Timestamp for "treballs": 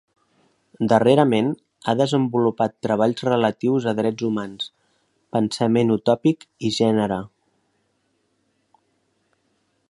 2.87-3.21